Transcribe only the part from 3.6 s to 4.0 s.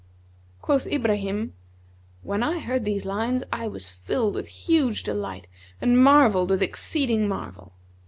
was